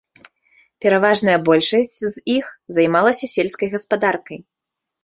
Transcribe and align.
Пераважная 0.85 1.35
большасць 1.51 1.99
з 2.17 2.25
іх 2.39 2.45
займалася 2.79 3.25
сельскай 3.37 3.67
гаспадаркай. 3.77 4.39